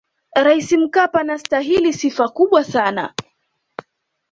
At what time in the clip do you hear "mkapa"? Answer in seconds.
0.77-1.19